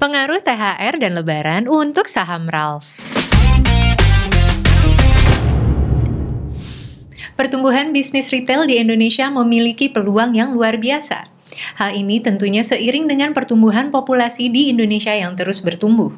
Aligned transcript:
Pengaruh 0.00 0.40
THR 0.40 0.96
dan 0.96 1.12
Lebaran 1.12 1.64
untuk 1.68 2.08
saham 2.08 2.48
RALS. 2.48 3.04
Pertumbuhan 7.36 7.92
bisnis 7.92 8.32
retail 8.32 8.64
di 8.64 8.80
Indonesia 8.80 9.28
memiliki 9.28 9.92
peluang 9.92 10.32
yang 10.32 10.56
luar 10.56 10.80
biasa. 10.80 11.28
Hal 11.76 11.92
ini 11.92 12.24
tentunya 12.24 12.64
seiring 12.64 13.04
dengan 13.04 13.36
pertumbuhan 13.36 13.92
populasi 13.92 14.48
di 14.48 14.72
Indonesia 14.72 15.12
yang 15.12 15.36
terus 15.36 15.60
bertumbuh. 15.60 16.12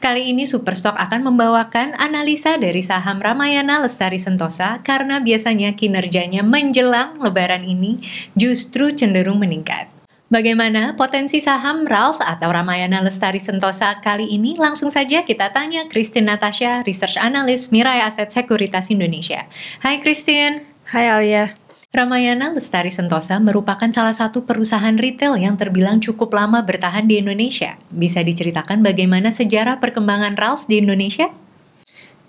Kali 0.00 0.32
ini 0.32 0.48
Superstock 0.48 0.96
akan 0.96 1.32
membawakan 1.32 1.96
analisa 1.96 2.56
dari 2.56 2.80
saham 2.80 3.20
Ramayana 3.20 3.80
Lestari 3.80 4.20
Sentosa 4.20 4.80
karena 4.84 5.20
biasanya 5.20 5.76
kinerjanya 5.76 6.44
menjelang 6.44 7.20
lebaran 7.20 7.64
ini 7.64 8.02
justru 8.36 8.92
cenderung 8.92 9.40
meningkat. 9.40 10.01
Bagaimana 10.32 10.96
potensi 10.96 11.44
saham 11.44 11.84
RALS 11.84 12.24
atau 12.24 12.48
Ramayana 12.48 13.04
Lestari 13.04 13.36
Sentosa 13.36 14.00
kali 14.00 14.32
ini? 14.32 14.56
Langsung 14.56 14.88
saja 14.88 15.28
kita 15.28 15.52
tanya 15.52 15.84
Christine 15.92 16.24
Natasha, 16.24 16.80
Research 16.88 17.20
Analyst 17.20 17.68
Mirai 17.68 18.00
Aset 18.00 18.32
Sekuritas 18.32 18.88
Indonesia. 18.88 19.44
Hai 19.84 20.00
Christine. 20.00 20.64
Hai 20.88 21.12
Alia. 21.12 21.52
Ramayana 21.92 22.48
Lestari 22.48 22.88
Sentosa 22.88 23.36
merupakan 23.44 23.92
salah 23.92 24.16
satu 24.16 24.48
perusahaan 24.48 24.96
retail 24.96 25.36
yang 25.36 25.60
terbilang 25.60 26.00
cukup 26.00 26.32
lama 26.32 26.64
bertahan 26.64 27.04
di 27.04 27.20
Indonesia. 27.20 27.76
Bisa 27.92 28.24
diceritakan 28.24 28.80
bagaimana 28.80 29.36
sejarah 29.36 29.84
perkembangan 29.84 30.40
RALS 30.40 30.64
di 30.64 30.80
Indonesia? 30.80 31.28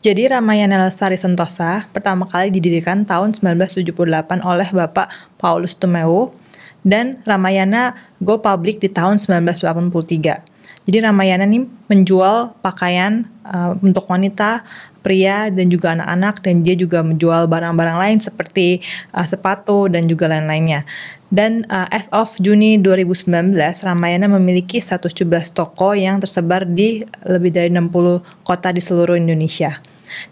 Jadi 0.04 0.28
Ramayana 0.28 0.92
Lestari 0.92 1.16
Sentosa 1.16 1.88
pertama 1.96 2.28
kali 2.28 2.52
didirikan 2.52 3.08
tahun 3.08 3.32
1978 3.40 3.96
oleh 4.44 4.68
Bapak 4.76 5.40
Paulus 5.40 5.80
Tumeu 5.80 6.43
dan 6.84 7.20
Ramayana 7.24 7.96
go 8.20 8.40
public 8.40 8.84
di 8.84 8.92
tahun 8.92 9.20
1983. 9.20 10.54
Jadi 10.84 10.98
Ramayana 11.00 11.48
ini 11.48 11.64
menjual 11.88 12.60
pakaian 12.60 13.24
uh, 13.48 13.72
untuk 13.80 14.04
wanita, 14.12 14.68
pria 15.00 15.48
dan 15.48 15.72
juga 15.72 15.96
anak-anak 15.96 16.44
dan 16.44 16.64
dia 16.64 16.76
juga 16.76 17.04
menjual 17.04 17.48
barang-barang 17.48 17.98
lain 18.00 18.18
seperti 18.20 18.84
uh, 19.16 19.24
sepatu 19.24 19.88
dan 19.88 20.08
juga 20.12 20.28
lain-lainnya. 20.28 20.84
Dan 21.34 21.66
uh, 21.72 21.90
as 21.90 22.12
of 22.14 22.30
Juni 22.38 22.78
2019, 22.78 23.56
Ramayana 23.84 24.30
memiliki 24.30 24.78
117 24.78 25.26
toko 25.56 25.98
yang 25.98 26.22
tersebar 26.22 26.68
di 26.68 27.02
lebih 27.26 27.50
dari 27.50 27.74
60 27.74 28.46
kota 28.46 28.70
di 28.70 28.84
seluruh 28.84 29.18
Indonesia. 29.18 29.82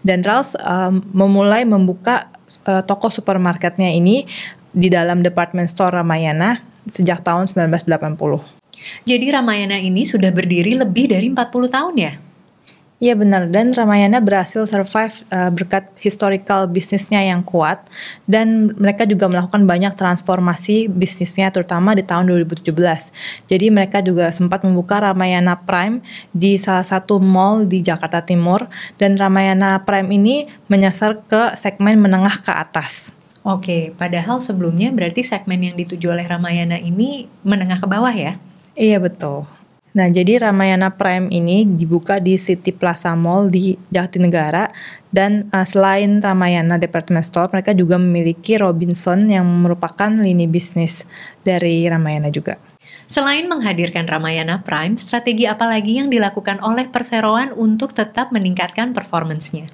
Dan 0.04 0.22
Rals 0.22 0.54
um, 0.62 1.02
memulai 1.10 1.66
membuka 1.66 2.30
uh, 2.70 2.86
toko 2.86 3.10
supermarketnya 3.10 3.90
ini 3.90 4.30
di 4.72 4.88
dalam 4.92 5.20
department 5.20 5.68
store 5.68 6.00
Ramayana 6.00 6.60
sejak 6.90 7.22
tahun 7.22 7.46
1980. 7.46 7.86
Jadi 9.06 9.26
Ramayana 9.30 9.78
ini 9.78 10.02
sudah 10.02 10.34
berdiri 10.34 10.74
lebih 10.74 11.14
dari 11.14 11.30
40 11.30 11.70
tahun 11.70 11.94
ya? 11.96 12.12
Iya 13.02 13.18
benar, 13.18 13.50
dan 13.50 13.74
Ramayana 13.74 14.22
berhasil 14.22 14.62
survive 14.62 15.26
uh, 15.34 15.50
berkat 15.50 15.90
historical 15.98 16.70
bisnisnya 16.70 17.18
yang 17.18 17.42
kuat 17.42 17.82
dan 18.30 18.78
mereka 18.78 19.02
juga 19.02 19.26
melakukan 19.26 19.66
banyak 19.66 19.98
transformasi 19.98 20.86
bisnisnya 20.86 21.50
terutama 21.50 21.98
di 21.98 22.06
tahun 22.06 22.30
2017. 22.30 22.70
Jadi 23.50 23.66
mereka 23.74 24.06
juga 24.06 24.30
sempat 24.30 24.62
membuka 24.62 25.02
Ramayana 25.02 25.58
Prime 25.58 25.98
di 26.30 26.54
salah 26.62 26.86
satu 26.86 27.18
mall 27.18 27.66
di 27.66 27.82
Jakarta 27.82 28.22
Timur 28.22 28.70
dan 29.02 29.18
Ramayana 29.18 29.82
Prime 29.82 30.06
ini 30.06 30.46
menyasar 30.70 31.26
ke 31.26 31.58
segmen 31.58 31.98
menengah 31.98 32.38
ke 32.38 32.54
atas. 32.54 33.18
Oke, 33.42 33.90
padahal 33.98 34.38
sebelumnya 34.38 34.94
berarti 34.94 35.26
segmen 35.26 35.58
yang 35.66 35.74
dituju 35.74 36.14
oleh 36.14 36.22
Ramayana 36.22 36.78
ini 36.78 37.26
menengah 37.42 37.82
ke 37.82 37.90
bawah 37.90 38.14
ya? 38.14 38.38
Iya 38.78 39.02
betul. 39.02 39.50
Nah, 39.92 40.08
jadi 40.08 40.40
Ramayana 40.40 40.94
Prime 40.94 41.28
ini 41.28 41.68
dibuka 41.68 42.16
di 42.16 42.40
City 42.40 42.72
Plaza 42.72 43.12
Mall 43.12 43.52
di 43.52 43.76
Jatinegara 43.92 44.70
dan 45.12 45.52
uh, 45.52 45.68
selain 45.68 46.16
Ramayana 46.22 46.80
Department 46.80 47.28
Store, 47.28 47.52
mereka 47.52 47.76
juga 47.76 48.00
memiliki 48.00 48.56
Robinson 48.56 49.28
yang 49.28 49.44
merupakan 49.44 50.08
lini 50.08 50.48
bisnis 50.48 51.04
dari 51.44 51.84
Ramayana 51.84 52.32
juga. 52.32 52.56
Selain 53.04 53.44
menghadirkan 53.44 54.08
Ramayana 54.08 54.64
Prime, 54.64 54.96
strategi 54.96 55.44
apa 55.44 55.68
lagi 55.68 56.00
yang 56.00 56.08
dilakukan 56.08 56.64
oleh 56.64 56.88
perseroan 56.88 57.52
untuk 57.52 57.92
tetap 57.92 58.32
meningkatkan 58.32 58.96
performancenya? 58.96 59.68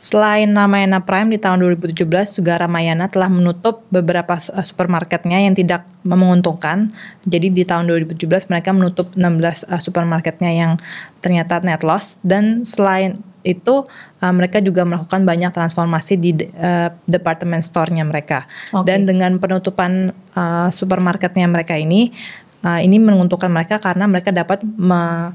Selain 0.00 0.48
Ramayana 0.48 1.04
Prime 1.04 1.28
di 1.28 1.36
tahun 1.36 1.60
2017 1.60 2.08
juga 2.40 2.56
Ramayana 2.56 3.12
telah 3.12 3.28
menutup 3.28 3.84
beberapa 3.92 4.32
eh, 4.32 4.64
supermarketnya 4.64 5.44
yang 5.44 5.52
tidak 5.52 5.84
menguntungkan. 6.08 6.88
Jadi 7.28 7.52
di 7.52 7.68
tahun 7.68 7.84
2017 7.84 8.48
mereka 8.48 8.72
menutup 8.72 9.12
16 9.12 9.68
uh, 9.68 9.76
supermarketnya 9.76 10.56
yang 10.56 10.72
ternyata 11.20 11.60
net 11.60 11.84
loss 11.84 12.16
dan 12.24 12.64
selain 12.64 13.20
itu 13.44 13.84
uh, 14.24 14.32
mereka 14.32 14.64
juga 14.64 14.88
melakukan 14.88 15.28
banyak 15.28 15.52
transformasi 15.52 16.16
di 16.16 16.32
uh, 16.56 16.88
department 17.04 17.60
store-nya 17.60 18.08
mereka. 18.08 18.48
Okay. 18.72 18.88
Dan 18.88 19.04
dengan 19.04 19.36
penutupan 19.36 20.16
uh, 20.32 20.72
supermarketnya 20.72 21.44
mereka 21.44 21.76
ini 21.76 22.08
ini 22.60 23.00
menguntungkan 23.00 23.48
mereka 23.48 23.80
karena 23.80 24.04
mereka 24.04 24.36
dapat 24.36 24.60
me 24.60 25.32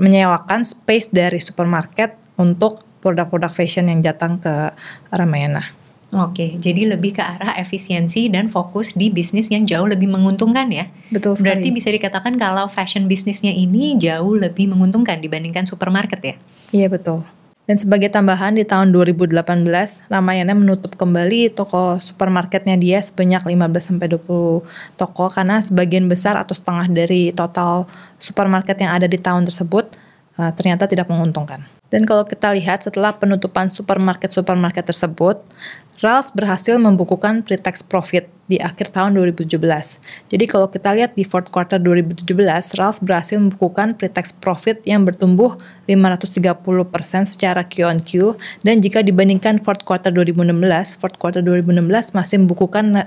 menyewakan 0.00 0.64
space 0.64 1.12
dari 1.12 1.36
supermarket 1.36 2.16
untuk 2.40 2.80
produk-produk 3.02 3.50
fashion 3.50 3.90
yang 3.90 4.00
datang 4.00 4.38
ke 4.38 4.70
Ramayana. 5.10 5.82
Oke, 6.12 6.60
jadi 6.60 6.92
lebih 6.92 7.16
ke 7.16 7.24
arah 7.24 7.56
efisiensi 7.56 8.28
dan 8.28 8.44
fokus 8.52 8.92
di 8.92 9.08
bisnis 9.08 9.48
yang 9.48 9.64
jauh 9.64 9.88
lebih 9.88 10.12
menguntungkan 10.12 10.68
ya. 10.68 10.92
Betul 11.08 11.40
sekali. 11.40 11.56
Berarti 11.56 11.68
bisa 11.72 11.88
dikatakan 11.88 12.36
kalau 12.36 12.68
fashion 12.68 13.08
bisnisnya 13.08 13.48
ini 13.48 13.96
jauh 13.96 14.36
lebih 14.36 14.68
menguntungkan 14.68 15.24
dibandingkan 15.24 15.64
supermarket 15.64 16.20
ya? 16.20 16.36
Iya 16.68 16.92
betul. 16.92 17.24
Dan 17.64 17.80
sebagai 17.80 18.12
tambahan 18.12 18.58
di 18.58 18.68
tahun 18.68 18.92
2018, 18.92 19.40
Ramayana 20.12 20.52
menutup 20.52 20.98
kembali 21.00 21.54
toko 21.56 21.96
supermarketnya 21.96 22.76
dia 22.76 23.00
sebanyak 23.00 23.48
15-20 23.48 25.00
toko 25.00 25.24
karena 25.32 25.64
sebagian 25.64 26.12
besar 26.12 26.36
atau 26.36 26.52
setengah 26.52 26.92
dari 26.92 27.32
total 27.32 27.88
supermarket 28.20 28.76
yang 28.82 28.92
ada 28.92 29.08
di 29.08 29.16
tahun 29.16 29.48
tersebut 29.48 29.96
uh, 30.36 30.52
ternyata 30.52 30.84
tidak 30.84 31.08
menguntungkan. 31.08 31.64
Dan 31.92 32.08
kalau 32.08 32.24
kita 32.24 32.56
lihat 32.56 32.88
setelah 32.88 33.12
penutupan 33.12 33.68
supermarket-supermarket 33.68 34.88
tersebut, 34.88 35.44
Rals 36.02 36.34
berhasil 36.34 36.74
membukukan 36.82 37.46
pre-tax 37.46 37.78
profit 37.86 38.26
di 38.50 38.58
akhir 38.58 38.90
tahun 38.90 39.14
2017. 39.14 39.54
Jadi 40.34 40.44
kalau 40.50 40.66
kita 40.66 40.90
lihat 40.98 41.14
di 41.14 41.22
fourth 41.22 41.54
quarter 41.54 41.78
2017, 41.78 42.26
Rals 42.74 42.98
berhasil 42.98 43.38
membukukan 43.38 43.94
pre-tax 43.94 44.34
profit 44.34 44.82
yang 44.82 45.06
bertumbuh 45.06 45.54
530% 45.86 46.42
secara 47.22 47.62
Q 47.62 47.86
on 47.86 48.02
Q 48.02 48.34
dan 48.66 48.82
jika 48.82 49.06
dibandingkan 49.06 49.62
fourth 49.62 49.86
quarter 49.86 50.10
2016, 50.10 50.98
fourth 50.98 51.22
quarter 51.22 51.38
2016 51.38 52.18
masih 52.18 52.42
membukukan 52.42 53.06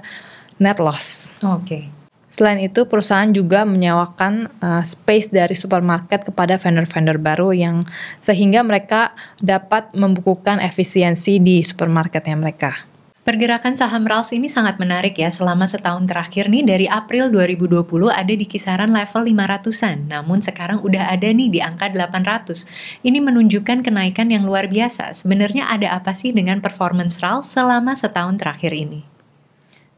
net 0.55 0.79
loss. 0.79 1.35
Oke. 1.43 1.67
Okay. 1.67 2.04
Selain 2.35 2.59
itu, 2.59 2.83
perusahaan 2.83 3.31
juga 3.31 3.63
menyewakan 3.63 4.51
uh, 4.59 4.83
space 4.83 5.31
dari 5.31 5.55
supermarket 5.55 6.27
kepada 6.27 6.59
vendor-vendor 6.59 7.15
baru 7.15 7.55
yang 7.55 7.87
sehingga 8.19 8.59
mereka 8.59 9.15
dapat 9.39 9.95
membukukan 9.95 10.59
efisiensi 10.59 11.39
di 11.39 11.63
supermarketnya 11.63 12.35
mereka. 12.35 12.91
Pergerakan 13.23 13.79
saham 13.79 14.03
RALS 14.03 14.35
ini 14.35 14.51
sangat 14.51 14.75
menarik 14.83 15.15
ya. 15.15 15.31
Selama 15.31 15.63
setahun 15.63 16.11
terakhir 16.11 16.51
nih 16.51 16.67
dari 16.67 16.85
April 16.91 17.31
2020 17.31 17.87
ada 18.11 18.33
di 18.35 18.43
kisaran 18.43 18.91
level 18.91 19.31
500-an. 19.31 20.11
Namun 20.11 20.43
sekarang 20.43 20.83
udah 20.83 21.07
ada 21.15 21.31
nih 21.31 21.47
di 21.47 21.63
angka 21.63 21.87
800. 21.87 22.67
Ini 23.01 23.23
menunjukkan 23.23 23.79
kenaikan 23.79 24.27
yang 24.27 24.43
luar 24.43 24.67
biasa. 24.67 25.15
Sebenarnya 25.15 25.71
ada 25.71 25.95
apa 25.95 26.11
sih 26.11 26.35
dengan 26.35 26.59
performance 26.59 27.23
RALS 27.23 27.47
selama 27.47 27.95
setahun 27.95 28.37
terakhir 28.37 28.75
ini? 28.75 29.14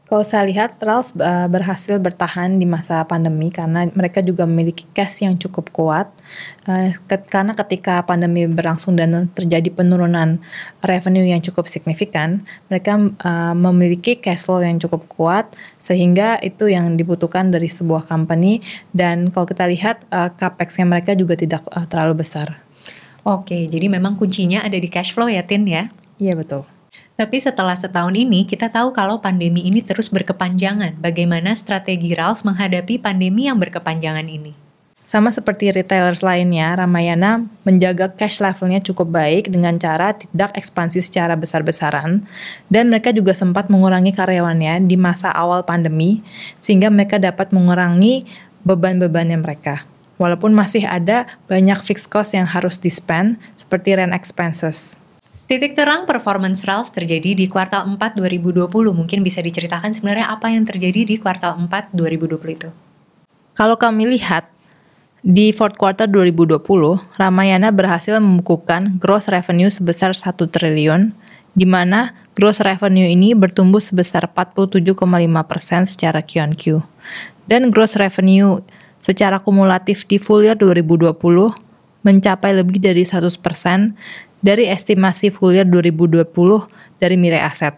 Kalau 0.08 0.24
saya 0.24 0.48
lihat, 0.48 0.80
Rals 0.80 1.12
uh, 1.20 1.52
berhasil 1.52 2.00
bertahan 2.00 2.56
di 2.56 2.64
masa 2.64 3.04
pandemi 3.04 3.52
karena 3.52 3.92
mereka 3.92 4.24
juga 4.24 4.48
memiliki 4.48 4.88
cash 4.96 5.20
yang 5.20 5.36
cukup 5.36 5.68
kuat. 5.68 6.08
Uh, 6.64 6.96
karena 7.28 7.52
ketika 7.52 8.00
pandemi 8.08 8.48
berlangsung 8.48 8.96
dan 8.96 9.28
terjadi 9.36 9.68
penurunan 9.68 10.40
revenue 10.80 11.28
yang 11.28 11.44
cukup 11.44 11.68
signifikan, 11.68 12.40
mereka 12.72 12.96
uh, 12.96 13.52
memiliki 13.52 14.16
cash 14.16 14.48
flow 14.48 14.64
yang 14.64 14.80
cukup 14.80 15.04
kuat 15.12 15.52
sehingga 15.76 16.40
itu 16.40 16.72
yang 16.72 16.96
dibutuhkan 16.96 17.52
dari 17.52 17.68
sebuah 17.68 18.08
company. 18.08 18.64
Dan 18.88 19.28
kalau 19.28 19.44
kita 19.44 19.68
lihat, 19.68 20.08
uh, 20.08 20.32
capex-nya 20.32 20.88
mereka 20.88 21.12
juga 21.12 21.36
tidak 21.36 21.68
uh, 21.68 21.84
terlalu 21.84 22.24
besar. 22.24 22.56
Oke, 23.28 23.68
jadi 23.68 23.92
memang 23.92 24.16
kuncinya 24.16 24.64
ada 24.64 24.80
di 24.80 24.88
cash 24.88 25.12
flow 25.12 25.28
ya, 25.28 25.44
Tin 25.44 25.68
ya? 25.68 25.92
Iya 26.16 26.32
betul. 26.32 26.77
Tapi 27.18 27.42
setelah 27.42 27.74
setahun 27.74 28.14
ini, 28.14 28.46
kita 28.46 28.70
tahu 28.70 28.94
kalau 28.94 29.18
pandemi 29.18 29.66
ini 29.66 29.82
terus 29.82 30.06
berkepanjangan. 30.06 31.02
Bagaimana 31.02 31.50
strategi 31.58 32.14
Rals 32.14 32.46
menghadapi 32.46 33.02
pandemi 33.02 33.50
yang 33.50 33.58
berkepanjangan 33.58 34.22
ini? 34.30 34.54
Sama 35.02 35.34
seperti 35.34 35.74
retailers 35.74 36.22
lainnya, 36.22 36.78
Ramayana 36.78 37.42
menjaga 37.66 38.14
cash 38.14 38.38
levelnya 38.38 38.78
cukup 38.86 39.10
baik 39.10 39.50
dengan 39.50 39.74
cara 39.82 40.14
tidak 40.14 40.54
ekspansi 40.54 41.02
secara 41.02 41.34
besar-besaran. 41.34 42.22
Dan 42.70 42.86
mereka 42.86 43.10
juga 43.10 43.34
sempat 43.34 43.66
mengurangi 43.66 44.14
karyawannya 44.14 44.86
di 44.86 44.94
masa 44.94 45.34
awal 45.34 45.66
pandemi, 45.66 46.22
sehingga 46.62 46.86
mereka 46.86 47.18
dapat 47.18 47.50
mengurangi 47.50 48.22
beban-bebannya 48.62 49.42
mereka. 49.42 49.90
walaupun 50.18 50.50
masih 50.50 50.82
ada 50.82 51.30
banyak 51.46 51.78
fixed 51.78 52.10
cost 52.10 52.34
yang 52.34 52.50
harus 52.50 52.82
di-spend, 52.82 53.38
seperti 53.54 53.94
rent 53.94 54.10
expenses. 54.10 54.98
Titik 55.48 55.72
terang 55.72 56.04
performance 56.04 56.60
RALS 56.68 56.92
terjadi 56.92 57.32
di 57.32 57.48
kuartal 57.48 57.88
4 57.88 58.20
2020. 58.20 58.68
Mungkin 58.92 59.24
bisa 59.24 59.40
diceritakan 59.40 59.96
sebenarnya 59.96 60.28
apa 60.28 60.52
yang 60.52 60.68
terjadi 60.68 61.08
di 61.08 61.16
kuartal 61.16 61.56
4 61.56 61.96
2020 61.96 62.36
itu? 62.52 62.68
Kalau 63.56 63.80
kami 63.80 64.12
lihat, 64.12 64.44
di 65.24 65.48
fourth 65.56 65.80
quarter 65.80 66.04
2020, 66.04 66.60
Ramayana 67.16 67.72
berhasil 67.72 68.20
membukukan 68.20 69.00
gross 69.00 69.32
revenue 69.32 69.72
sebesar 69.72 70.12
1 70.12 70.36
triliun, 70.36 71.16
di 71.56 71.64
mana 71.64 72.12
gross 72.36 72.60
revenue 72.60 73.08
ini 73.08 73.32
bertumbuh 73.32 73.80
sebesar 73.80 74.28
47,5% 74.28 74.84
secara 75.88 76.20
Q-on-Q. 76.20 76.84
Dan 77.48 77.72
gross 77.72 77.96
revenue 77.96 78.60
secara 79.00 79.40
kumulatif 79.40 80.04
di 80.04 80.20
full 80.20 80.44
year 80.44 80.60
2020 80.60 81.16
mencapai 82.06 82.54
lebih 82.54 82.78
dari 82.78 83.02
100% 83.02 83.32
dari 84.40 84.70
estimasi 84.70 85.30
full 85.32 85.54
year 85.54 85.66
2020 85.66 86.26
dari 87.02 87.16
Mirai 87.18 87.42
Aset. 87.42 87.74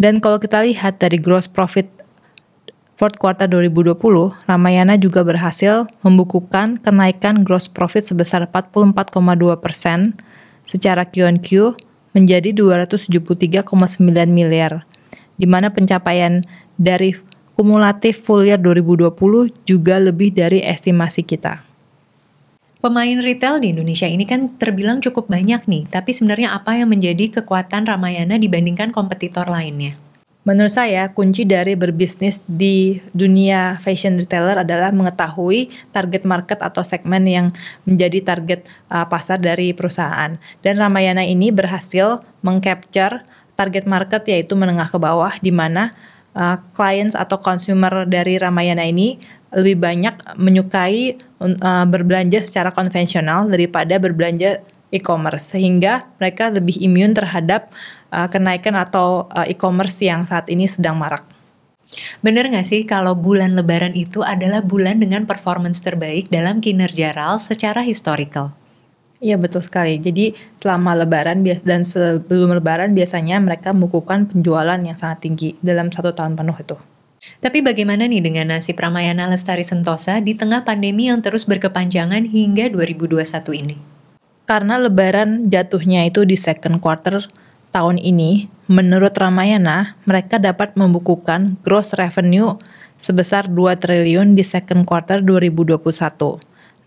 Dan 0.00 0.18
kalau 0.18 0.40
kita 0.42 0.64
lihat 0.64 0.98
dari 0.98 1.20
gross 1.20 1.46
profit 1.46 1.86
fourth 2.96 3.18
quarter 3.18 3.50
2020, 3.50 3.98
Ramayana 4.46 4.94
juga 4.94 5.26
berhasil 5.26 5.90
membukukan 6.06 6.78
kenaikan 6.82 7.42
gross 7.42 7.66
profit 7.66 8.06
sebesar 8.06 8.46
44,2 8.46 9.58
persen 9.58 10.14
secara 10.62 11.02
Q-on-Q 11.06 11.74
menjadi 12.14 12.54
273,9 12.54 13.66
miliar, 14.30 14.84
di 15.40 15.46
mana 15.48 15.72
pencapaian 15.72 16.44
dari 16.78 17.16
kumulatif 17.56 18.22
full 18.22 18.46
year 18.46 18.60
2020 18.60 19.10
juga 19.66 19.98
lebih 19.98 20.34
dari 20.36 20.62
estimasi 20.62 21.24
kita. 21.24 21.71
Pemain 22.82 23.14
retail 23.22 23.62
di 23.62 23.70
Indonesia 23.70 24.10
ini 24.10 24.26
kan 24.26 24.58
terbilang 24.58 24.98
cukup 24.98 25.30
banyak 25.30 25.70
nih, 25.70 25.86
tapi 25.86 26.10
sebenarnya 26.10 26.50
apa 26.50 26.74
yang 26.74 26.90
menjadi 26.90 27.38
kekuatan 27.38 27.86
Ramayana 27.86 28.42
dibandingkan 28.42 28.90
kompetitor 28.90 29.46
lainnya? 29.46 29.94
Menurut 30.42 30.74
saya, 30.74 31.06
kunci 31.14 31.46
dari 31.46 31.78
berbisnis 31.78 32.42
di 32.42 32.98
dunia 33.14 33.78
fashion 33.78 34.18
retailer 34.18 34.66
adalah 34.66 34.90
mengetahui 34.90 35.70
target 35.94 36.26
market 36.26 36.58
atau 36.58 36.82
segmen 36.82 37.22
yang 37.22 37.54
menjadi 37.86 38.18
target 38.34 38.66
uh, 38.90 39.06
pasar 39.06 39.38
dari 39.38 39.70
perusahaan. 39.70 40.34
Dan 40.66 40.82
Ramayana 40.82 41.22
ini 41.22 41.54
berhasil 41.54 42.18
mengcapture 42.42 43.22
target 43.54 43.86
market 43.86 44.26
yaitu 44.26 44.58
menengah 44.58 44.90
ke 44.90 44.98
bawah 44.98 45.38
di 45.38 45.54
mana 45.54 45.94
uh, 46.34 46.58
clients 46.74 47.14
atau 47.14 47.38
consumer 47.38 48.10
dari 48.10 48.42
Ramayana 48.42 48.82
ini 48.82 49.22
lebih 49.52 49.80
banyak 49.80 50.14
menyukai 50.40 51.20
uh, 51.40 51.84
berbelanja 51.84 52.40
secara 52.40 52.72
konvensional 52.72 53.48
daripada 53.48 54.00
berbelanja 54.00 54.64
e-commerce 54.92 55.56
sehingga 55.56 56.04
mereka 56.20 56.52
lebih 56.52 56.76
imun 56.80 57.16
terhadap 57.16 57.72
uh, 58.12 58.28
kenaikan 58.28 58.76
atau 58.76 59.28
uh, 59.32 59.48
e-commerce 59.48 60.04
yang 60.04 60.24
saat 60.28 60.48
ini 60.52 60.68
sedang 60.68 60.96
marak. 61.00 61.24
Bener 62.24 62.48
nggak 62.48 62.64
sih 62.64 62.82
kalau 62.88 63.12
bulan 63.12 63.52
lebaran 63.52 63.92
itu 63.92 64.24
adalah 64.24 64.64
bulan 64.64 65.00
dengan 65.00 65.28
performance 65.28 65.84
terbaik 65.84 66.32
dalam 66.32 66.64
kinerja 66.64 67.12
RAL 67.12 67.36
secara 67.36 67.84
historical? 67.84 68.56
Iya 69.22 69.38
betul 69.38 69.62
sekali. 69.62 70.02
Jadi 70.02 70.34
selama 70.58 70.98
lebaran 70.98 71.46
dan 71.62 71.86
sebelum 71.86 72.58
lebaran 72.58 72.90
biasanya 72.90 73.38
mereka 73.38 73.70
membukukan 73.70 74.26
penjualan 74.26 74.80
yang 74.82 74.98
sangat 74.98 75.22
tinggi 75.22 75.54
dalam 75.62 75.94
satu 75.94 76.10
tahun 76.10 76.34
penuh 76.34 76.58
itu. 76.58 76.76
Tapi 77.42 77.62
bagaimana 77.62 78.06
nih 78.10 78.22
dengan 78.22 78.54
nasib 78.54 78.78
Ramayana 78.78 79.30
Lestari 79.30 79.62
Sentosa 79.62 80.18
di 80.18 80.34
tengah 80.34 80.66
pandemi 80.66 81.06
yang 81.06 81.22
terus 81.22 81.46
berkepanjangan 81.46 82.26
hingga 82.26 82.70
2021 82.70 83.22
ini? 83.62 83.76
Karena 84.46 84.78
lebaran 84.78 85.46
jatuhnya 85.46 86.02
itu 86.06 86.26
di 86.26 86.34
second 86.34 86.82
quarter 86.82 87.22
tahun 87.70 87.98
ini, 87.98 88.50
menurut 88.66 89.14
Ramayana, 89.14 89.94
mereka 90.06 90.42
dapat 90.42 90.74
membukukan 90.74 91.58
gross 91.62 91.94
revenue 91.94 92.58
sebesar 92.98 93.50
2 93.50 93.74
triliun 93.78 94.38
di 94.38 94.46
second 94.46 94.86
quarter 94.86 95.18
2021. 95.22 95.78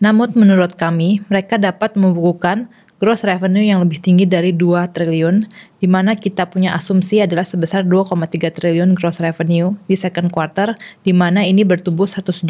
Namun 0.04 0.36
menurut 0.36 0.76
kami, 0.76 1.24
mereka 1.32 1.56
dapat 1.56 1.96
membukukan 1.96 2.68
gross 3.06 3.22
revenue 3.22 3.62
yang 3.62 3.86
lebih 3.86 4.02
tinggi 4.02 4.26
dari 4.26 4.50
2 4.50 4.90
triliun, 4.90 5.46
di 5.78 5.86
mana 5.86 6.18
kita 6.18 6.50
punya 6.50 6.74
asumsi 6.74 7.22
adalah 7.22 7.46
sebesar 7.46 7.86
2,3 7.86 8.50
triliun 8.50 8.98
gross 8.98 9.22
revenue 9.22 9.78
di 9.86 9.94
second 9.94 10.34
quarter, 10.34 10.74
di 11.06 11.14
mana 11.14 11.46
ini 11.46 11.62
bertumbuh 11.62 12.10
174% 12.10 12.50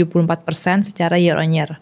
secara 0.87 1.19
year 1.19 1.35
on 1.35 1.51
year. 1.51 1.75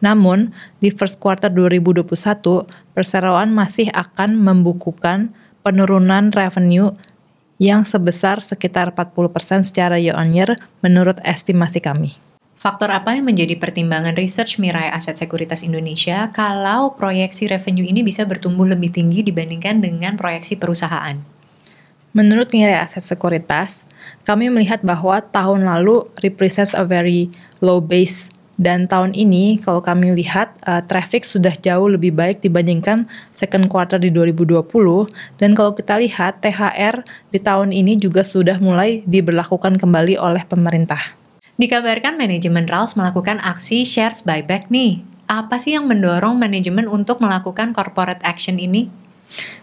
Namun, 0.00 0.56
di 0.80 0.88
first 0.88 1.20
quarter 1.20 1.52
2021, 1.52 2.64
perseroan 2.96 3.52
masih 3.52 3.92
akan 3.92 4.40
membukukan 4.40 5.28
penurunan 5.60 6.32
revenue 6.32 6.96
yang 7.60 7.84
sebesar 7.84 8.40
sekitar 8.40 8.96
40% 8.96 9.68
secara 9.68 10.00
year 10.00 10.16
on 10.16 10.32
year 10.32 10.56
menurut 10.80 11.20
estimasi 11.28 11.84
kami. 11.84 12.23
Faktor 12.64 12.88
apa 12.96 13.12
yang 13.12 13.28
menjadi 13.28 13.60
pertimbangan 13.60 14.16
research 14.16 14.56
Mirai 14.56 14.88
Aset 14.88 15.20
Sekuritas 15.20 15.60
Indonesia 15.60 16.32
kalau 16.32 16.96
proyeksi 16.96 17.44
revenue 17.44 17.84
ini 17.84 18.00
bisa 18.00 18.24
bertumbuh 18.24 18.64
lebih 18.64 18.88
tinggi 18.88 19.20
dibandingkan 19.20 19.84
dengan 19.84 20.16
proyeksi 20.16 20.56
perusahaan? 20.56 21.20
Menurut 22.16 22.56
Mirai 22.56 22.80
Aset 22.80 23.04
Sekuritas, 23.04 23.84
kami 24.24 24.48
melihat 24.48 24.80
bahwa 24.80 25.20
tahun 25.20 25.68
lalu 25.68 26.08
represents 26.24 26.72
a 26.72 26.88
very 26.88 27.28
low 27.60 27.84
base 27.84 28.32
dan 28.56 28.88
tahun 28.88 29.12
ini 29.12 29.60
kalau 29.60 29.84
kami 29.84 30.16
lihat 30.16 30.56
uh, 30.64 30.80
traffic 30.88 31.28
sudah 31.28 31.52
jauh 31.60 31.92
lebih 31.92 32.16
baik 32.16 32.40
dibandingkan 32.40 33.04
second 33.36 33.68
quarter 33.68 34.00
di 34.00 34.08
2020 34.08 34.64
dan 35.36 35.52
kalau 35.52 35.76
kita 35.76 36.00
lihat 36.00 36.40
THR 36.40 37.04
di 37.28 37.44
tahun 37.44 37.76
ini 37.76 38.00
juga 38.00 38.24
sudah 38.24 38.56
mulai 38.56 39.04
diberlakukan 39.04 39.76
kembali 39.76 40.16
oleh 40.16 40.48
pemerintah. 40.48 41.23
Dikabarkan 41.54 42.18
manajemen 42.18 42.66
RALS 42.66 42.98
melakukan 42.98 43.38
aksi 43.38 43.86
shares 43.86 44.26
buyback 44.26 44.74
nih. 44.74 45.06
Apa 45.30 45.62
sih 45.62 45.78
yang 45.78 45.86
mendorong 45.86 46.34
manajemen 46.34 46.90
untuk 46.90 47.22
melakukan 47.22 47.70
corporate 47.70 48.18
action 48.26 48.58
ini? 48.58 48.90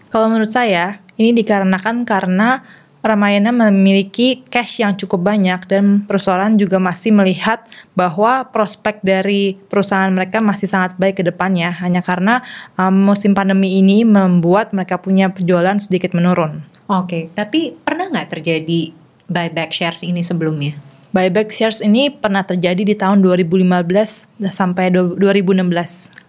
Kalau 0.08 0.32
menurut 0.32 0.48
saya, 0.48 1.04
ini 1.20 1.36
dikarenakan 1.36 2.08
karena 2.08 2.64
Ramayana 3.04 3.52
memiliki 3.52 4.40
cash 4.48 4.80
yang 4.80 4.96
cukup 4.96 5.20
banyak 5.20 5.68
dan 5.68 6.08
perusahaan 6.08 6.54
juga 6.56 6.80
masih 6.80 7.12
melihat 7.12 7.60
bahwa 7.92 8.46
prospek 8.48 9.04
dari 9.04 9.60
perusahaan 9.68 10.08
mereka 10.08 10.40
masih 10.40 10.70
sangat 10.70 10.96
baik 10.96 11.20
ke 11.20 11.24
depannya 11.26 11.76
hanya 11.82 12.00
karena 12.00 12.40
um, 12.80 13.12
musim 13.12 13.36
pandemi 13.36 13.82
ini 13.82 14.06
membuat 14.06 14.72
mereka 14.72 14.96
punya 14.96 15.28
penjualan 15.28 15.76
sedikit 15.76 16.16
menurun. 16.16 16.64
Oke, 16.88 17.28
tapi 17.36 17.74
pernah 17.74 18.08
nggak 18.08 18.38
terjadi 18.38 18.94
buyback 19.28 19.74
shares 19.74 20.06
ini 20.06 20.22
sebelumnya? 20.24 20.91
Buyback 21.12 21.52
shares 21.52 21.84
ini 21.84 22.08
pernah 22.08 22.40
terjadi 22.40 22.88
di 22.88 22.96
tahun 22.96 23.20
2015 23.20 24.32
sampai 24.48 24.88
2016. 24.88 25.20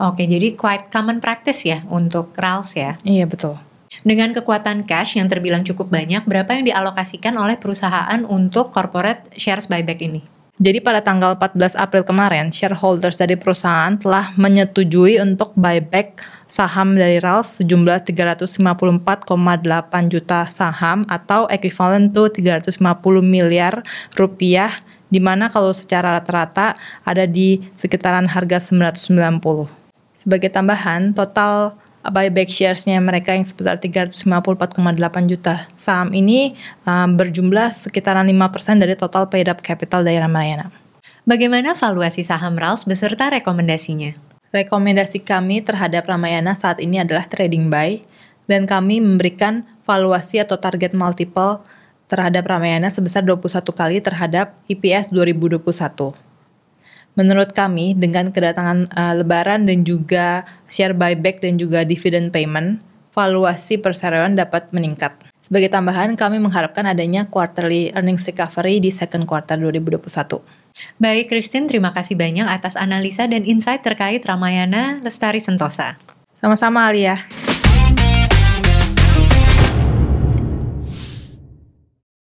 Oke, 0.03 0.27
jadi 0.27 0.59
quite 0.59 0.91
common 0.91 1.23
practice 1.23 1.63
ya 1.63 1.87
untuk 1.87 2.35
RALS 2.35 2.75
ya? 2.75 2.99
Iya, 3.07 3.23
betul. 3.23 3.55
Dengan 4.03 4.35
kekuatan 4.35 4.83
cash 4.83 5.15
yang 5.15 5.31
terbilang 5.31 5.63
cukup 5.63 5.87
banyak, 5.87 6.27
berapa 6.27 6.51
yang 6.59 6.67
dialokasikan 6.67 7.39
oleh 7.39 7.55
perusahaan 7.55 8.27
untuk 8.27 8.75
corporate 8.75 9.31
shares 9.39 9.71
buyback 9.71 10.03
ini? 10.03 10.32
Jadi 10.63 10.79
pada 10.79 11.03
tanggal 11.03 11.36
14 11.36 11.75
April 11.75 12.08
kemarin, 12.08 12.48
shareholders 12.48 13.20
dari 13.20 13.36
perusahaan 13.36 14.00
telah 14.00 14.32
menyetujui 14.39 15.20
untuk 15.20 15.51
buyback 15.60 16.24
saham 16.48 16.96
dari 16.96 17.20
RALS 17.20 17.60
sejumlah 17.60 18.08
354,8 18.08 18.63
juta 20.08 20.48
saham 20.48 21.03
atau 21.12 21.51
equivalent 21.51 22.15
to 22.15 22.32
350 22.32 22.79
miliar 23.20 23.84
rupiah 24.15 24.79
di 25.12 25.20
mana 25.20 25.51
kalau 25.51 25.75
secara 25.75 26.15
rata-rata 26.15 26.79
ada 27.03 27.27
di 27.27 27.60
sekitaran 27.75 28.32
harga 28.32 28.63
990. 28.63 29.67
Sebagai 30.15 30.48
tambahan, 30.48 31.12
total 31.12 31.75
buyback 32.12 32.51
shares-nya 32.51 33.00
mereka 33.00 33.31
yang 33.31 33.48
sebesar 33.48 33.79
354,8 33.79 34.27
juta 35.31 35.63
saham 35.79 36.12
ini 36.12 36.51
um, 36.83 37.15
berjumlah 37.15 37.72
sekitaran 37.72 38.27
5% 38.27 38.83
dari 38.83 38.95
total 39.00 39.31
paid 39.31 39.48
up 39.48 39.63
capital 39.63 40.03
dari 40.03 40.19
Ramayana. 40.19 40.67
Bagaimana 41.24 41.72
valuasi 41.72 42.27
saham 42.27 42.60
RALS 42.60 42.83
beserta 42.83 43.31
rekomendasinya? 43.31 44.12
Rekomendasi 44.51 45.24
kami 45.24 45.63
terhadap 45.63 46.03
Ramayana 46.05 46.51
saat 46.53 46.83
ini 46.83 47.00
adalah 47.00 47.24
trading 47.25 47.72
buy 47.72 48.03
dan 48.51 48.67
kami 48.67 49.00
memberikan 49.00 49.63
valuasi 49.88 50.43
atau 50.43 50.60
target 50.60 50.91
multiple 50.91 51.63
terhadap 52.12 52.43
Ramayana 52.45 52.91
sebesar 52.91 53.24
21 53.24 53.63
kali 53.72 53.98
terhadap 54.03 54.51
EPS 54.67 55.10
2021. 55.15 56.32
Menurut 57.13 57.53
kami, 57.53 57.93
dengan 57.93 58.34
kedatangan 58.34 58.89
uh, 58.89 59.13
Lebaran 59.22 59.70
dan 59.70 59.86
juga 59.86 60.50
share 60.65 60.98
buyback 60.98 61.46
dan 61.46 61.62
juga 61.62 61.86
dividend 61.86 62.34
payment, 62.34 62.82
valuasi 63.13 63.77
perseroan 63.77 64.34
dapat 64.34 64.74
meningkat. 64.74 65.13
Sebagai 65.38 65.70
tambahan, 65.70 66.17
kami 66.17 66.41
mengharapkan 66.41 66.89
adanya 66.89 67.29
quarterly 67.29 67.93
earnings 67.93 68.25
recovery 68.25 68.82
di 68.82 68.89
second 68.89 69.29
quarter 69.29 69.53
2021. 69.62 70.41
Baik, 70.98 71.29
Christine, 71.29 71.70
terima 71.70 71.93
kasih 71.93 72.17
banyak 72.17 72.50
atas 72.50 72.74
analisa 72.74 73.29
dan 73.29 73.46
insight 73.46 73.86
terkait 73.86 74.25
Ramayana 74.25 74.98
Lestari 75.05 75.38
Sentosa. 75.38 76.01
Sama-sama 76.41 76.89
Alia. 76.89 77.22